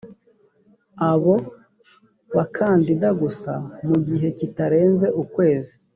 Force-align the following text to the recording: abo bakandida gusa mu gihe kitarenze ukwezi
abo 1.09 1.35
bakandida 2.35 3.07
gusa 3.21 3.51
mu 3.87 3.95
gihe 4.07 4.27
kitarenze 4.37 5.07
ukwezi 5.21 5.73